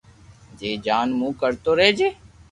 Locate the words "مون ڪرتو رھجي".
1.17-2.09